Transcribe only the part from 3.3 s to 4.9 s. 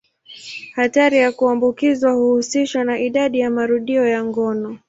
ya marudio ya ngono.